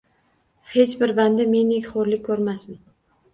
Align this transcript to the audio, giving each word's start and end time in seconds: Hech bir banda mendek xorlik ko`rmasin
Hech 0.75 0.95
bir 1.01 1.13
banda 1.19 1.45
mendek 1.51 1.91
xorlik 1.91 2.25
ko`rmasin 2.31 2.81